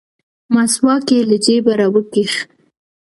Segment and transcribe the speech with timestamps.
[0.53, 2.33] مسواک يې له جيبه راوکيښ.